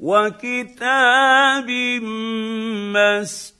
[0.00, 1.70] وكتاب
[2.92, 3.56] مسطور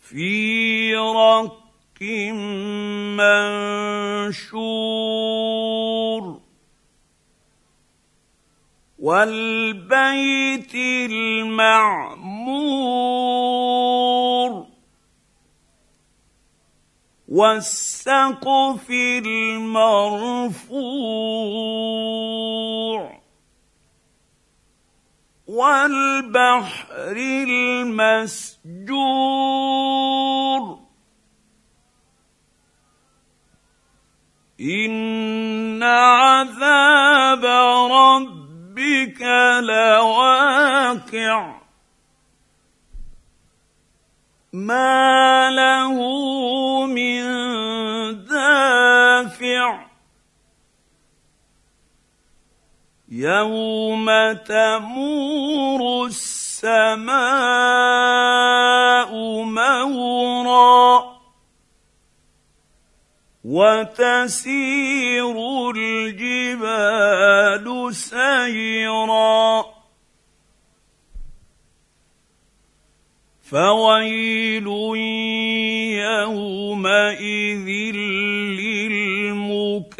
[0.00, 1.69] في رق
[5.50, 6.40] منشور
[8.98, 12.30] والبيت المعمور
[17.28, 20.70] والسقف المرفوع
[25.46, 28.90] والبحر المسجور
[39.10, 39.22] ربك
[39.62, 41.60] لواقع
[44.52, 45.96] ما له
[46.86, 47.22] من
[48.24, 49.86] دافع
[53.08, 57.10] يوم تمور السماء
[63.50, 65.34] وتسير
[65.76, 69.64] الجبال سيرا.
[73.50, 74.66] فويل
[75.98, 77.68] يومئذ
[78.90, 79.90] للمكذبين.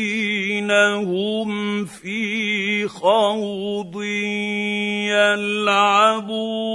[0.71, 4.03] هم في خوض
[5.15, 6.69] يلعبون.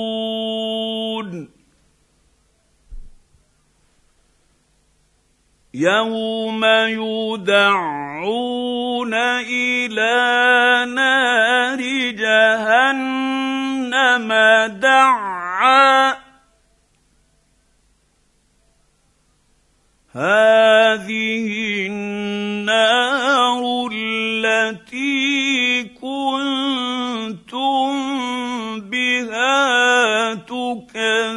[5.75, 7.95] يوم يدعون
[9.14, 10.14] إلى
[10.95, 13.08] نار جهنم
[14.81, 16.23] دعا.
[20.14, 27.91] هذه النار التي كنتم
[28.80, 31.35] بها تكذبون.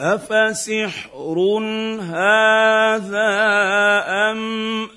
[0.00, 1.38] أفسحر
[2.00, 3.32] هذا
[4.08, 4.40] أم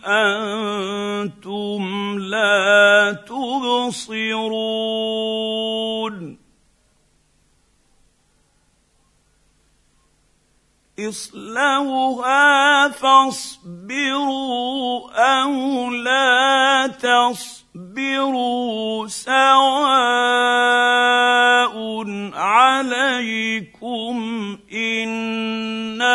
[0.05, 1.83] أنتم
[2.19, 4.45] لا تبصرون؟
[10.99, 14.31] إصلوها فاصبروا
[15.11, 18.37] أو لا تصبروا
[19.07, 19.35] سواء
[22.33, 24.15] عليكم
[24.73, 26.13] إنما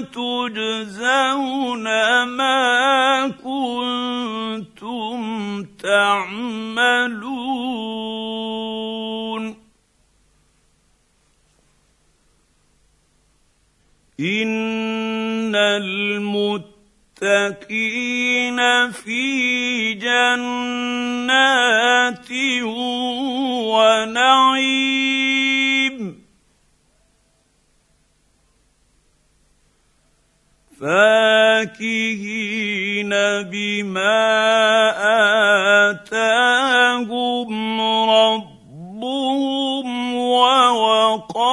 [0.00, 1.84] تجزون
[2.22, 5.22] ما كنتم
[5.82, 7.22] تعملون
[14.20, 16.50] ان المتقين
[18.90, 21.22] في جنات
[23.72, 25.42] ونعيم
[31.82, 33.10] فاكهين
[33.50, 34.22] بما
[35.90, 37.80] اتاهم
[38.10, 41.52] ربهم ووقاهم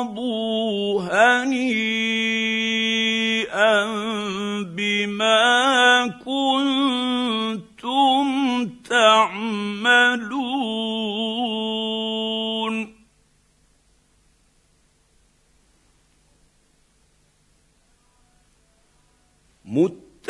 [0.00, 1.74] واشربوا هنيئا
[4.64, 8.26] بما كنتم
[8.88, 10.60] تعملون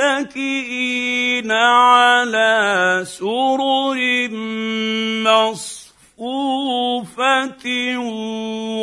[0.00, 3.96] متكئين على سرر
[6.20, 7.96] مصفوفه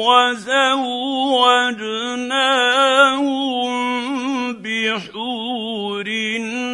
[0.08, 0.64] وزوجناهم
[4.54, 6.08] بحور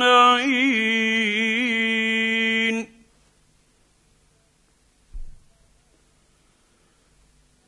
[0.01, 0.94] عين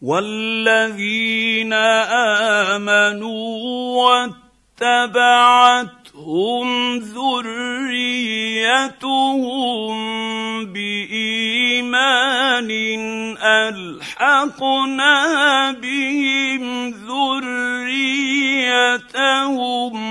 [0.02, 1.74] والذين
[2.74, 4.26] امنوا
[6.26, 8.26] اتبعتهم ذريتهم
[10.66, 12.70] بإيمان
[13.42, 15.16] ألحقنا
[15.72, 17.86] بهم ذريتهم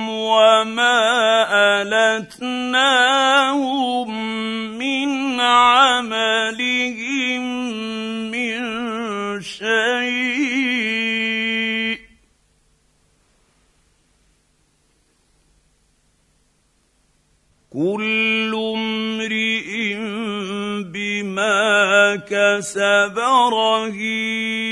[0.09, 1.03] وما
[1.83, 4.09] ألتناهم
[4.79, 7.14] من عملهم
[22.59, 23.19] كسب
[23.53, 24.65] رهين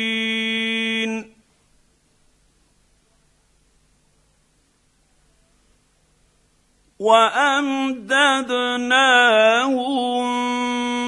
[6.98, 8.02] وأمددناهم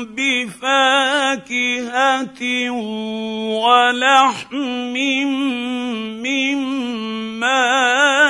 [0.05, 0.71] بفاكهة
[3.63, 4.97] ولحم
[6.27, 7.65] مما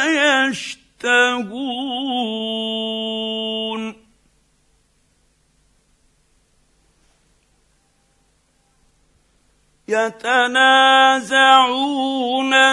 [0.05, 1.64] يشتهون.
[9.95, 11.73] يتنازعون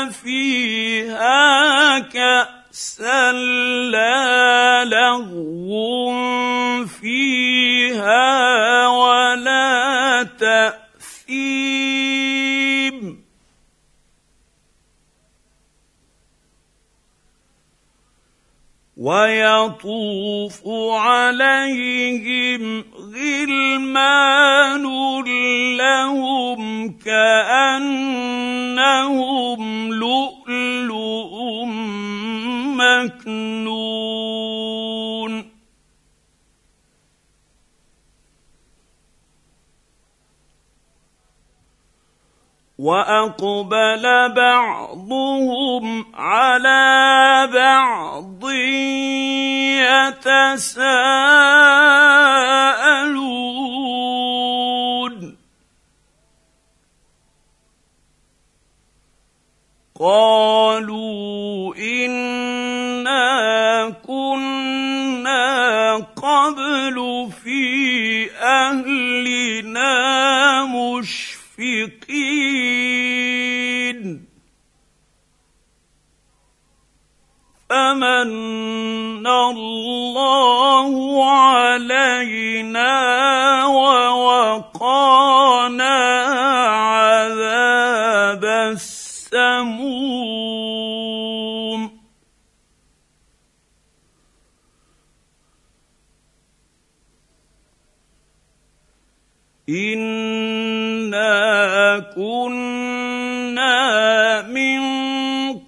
[0.10, 3.32] فيها كأسا
[3.92, 6.16] لا لغو
[6.86, 11.82] فيها ولا تأثيم.
[19.02, 22.86] ويطوف عليهم
[23.32, 24.86] غلمان
[25.78, 26.62] لهم
[27.06, 28.42] كانهم
[29.94, 31.66] لؤلؤ
[32.76, 33.71] مكنون
[42.82, 48.50] وأقبل بعضهم على بعض
[50.18, 51.02] يتساءلون.
[60.00, 63.30] قالوا إنا
[64.08, 66.98] كنا قبل
[67.44, 69.94] في أهلنا
[70.66, 71.21] مشفقين
[77.72, 80.94] فمن الله
[81.26, 82.96] علينا
[83.66, 85.18] ووقانا
[86.68, 89.92] عذاب السموم.
[99.70, 100.11] أنا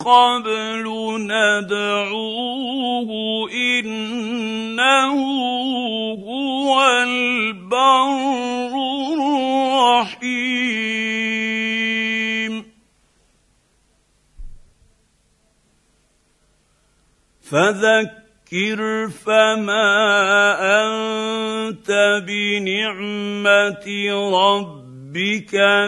[0.05, 0.85] قبل
[1.31, 3.09] ندعوه
[3.51, 5.15] إنه
[6.23, 6.69] هو
[7.03, 8.23] البر
[10.03, 10.43] الرحيم.
[17.51, 19.89] فذكر فما
[20.83, 21.89] أنت
[22.27, 23.87] بنعمة
[24.33, 24.82] ربك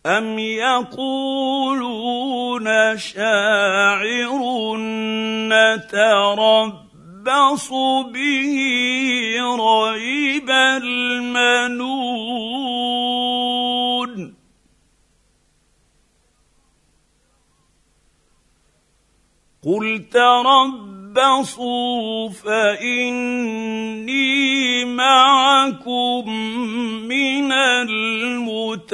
[0.08, 1.78] ام يقولون
[2.98, 4.42] شاعر
[5.52, 6.90] نتربص
[8.14, 8.56] به
[9.60, 11.97] ريب المنون
[20.12, 21.70] تربصوا
[22.30, 24.16] فإني
[24.86, 26.30] معكم
[27.08, 28.88] من المتربصين.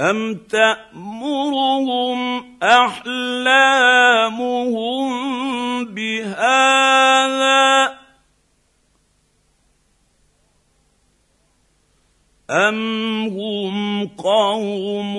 [0.00, 2.20] أم تأمرهم
[2.62, 3.90] أحلامهم
[5.84, 7.69] بهذا
[12.50, 15.14] أم هم قوم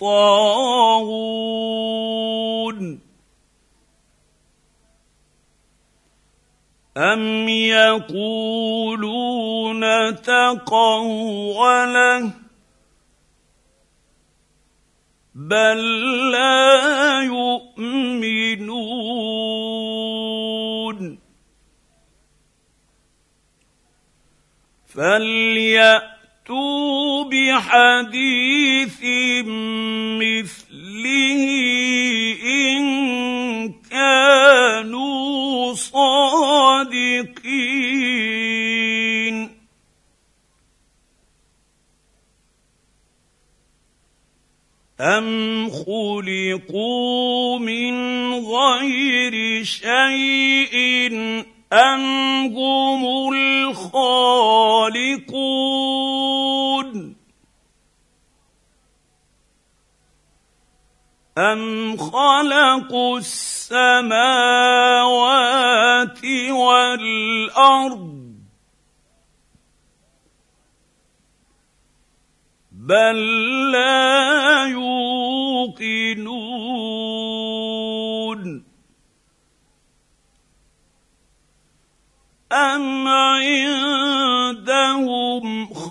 [0.00, 1.60] طاغون
[6.96, 7.80] أم يقولون
[10.22, 12.30] تقوله
[15.34, 19.29] بل لا يؤمنون
[24.94, 26.10] فليأتوا
[27.24, 29.00] بحديث
[30.20, 31.42] مثله
[32.44, 32.82] إن
[33.90, 37.20] كانوا صادقين.
[45.00, 47.94] ام خلقوا من
[48.34, 50.74] غير شيء
[51.72, 52.00] أم
[52.46, 54.10] هم الخالقون
[61.38, 64.10] أم خلقوا السماوات
[66.50, 68.20] والأرض
[72.72, 73.16] بل
[73.70, 76.49] لا يوقنون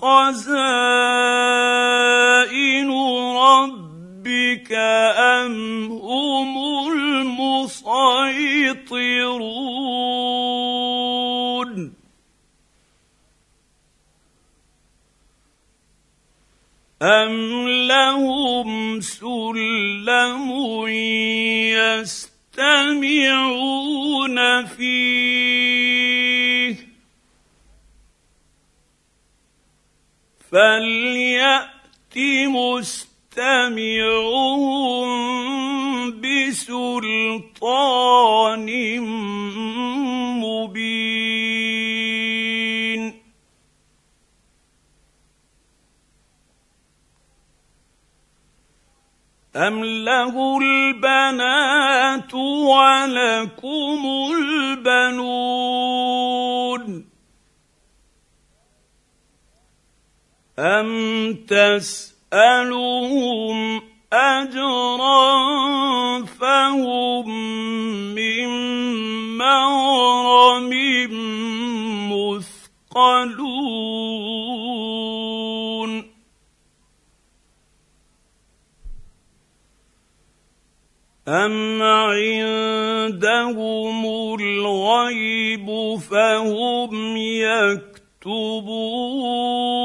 [0.00, 0.40] خزائن
[3.36, 4.72] ربك
[5.16, 6.52] أم هم
[6.92, 8.10] المسيطرون؟
[17.02, 20.50] أم لهم سلم
[22.56, 23.56] يستمعون
[24.66, 25.69] فيه؟
[30.52, 32.16] فليأت
[32.46, 33.10] مستمعهم
[36.20, 37.50] بسلطان
[40.42, 41.60] مبين.
[49.56, 54.02] أم له البنات ولكم
[54.38, 55.50] البنون.
[60.60, 63.10] أم تسألهم
[64.12, 65.24] أجرا
[66.24, 67.28] فهم
[68.14, 68.48] من
[69.38, 70.70] مغرم
[72.12, 73.30] مثقلون
[81.28, 82.80] أم عندهم
[84.40, 87.16] الغيب فهم
[88.26, 89.80] يكتبون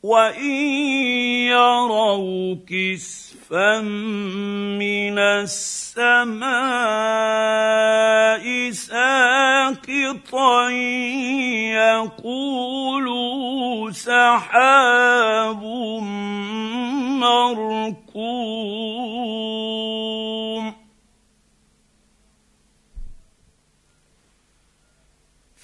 [0.04, 3.82] وان يروا كسفا
[4.80, 6.48] من السماء
[8.72, 10.70] ساقطا
[12.20, 15.64] يقولوا سحاب
[17.24, 18.78] مركوم.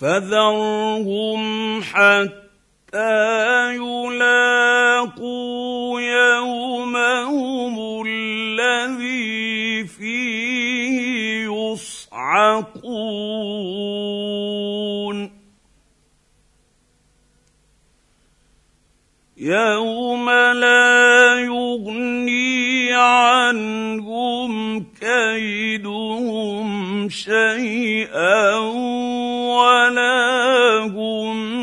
[0.03, 1.43] فذرهم
[1.83, 5.62] حتى يلاقوا
[6.43, 12.93] يومهم الذي فيه يصعقون.
[19.37, 26.73] يوم لا يغني عنهم كيدهم
[27.09, 28.55] شيئا
[29.59, 31.62] ولا هم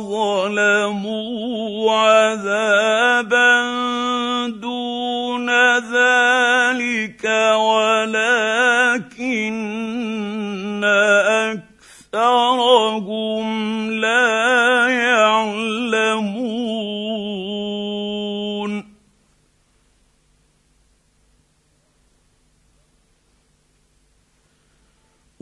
[0.01, 3.51] ظلموا عذابا
[4.49, 7.25] دون ذلك
[7.55, 8.81] ولكن
[12.15, 13.47] اكثرهم
[13.91, 14.70] لا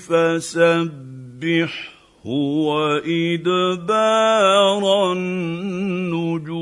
[1.36, 2.26] فسبحه
[2.66, 3.92] وادبار
[5.12, 6.56] النجوم.